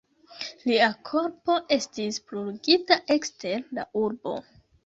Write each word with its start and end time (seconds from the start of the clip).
Lia 0.71 0.87
korpo 1.09 1.57
estis 1.77 2.19
bruligita 2.31 3.01
ekster 3.19 3.65
la 3.81 3.89
urbo. 4.07 4.39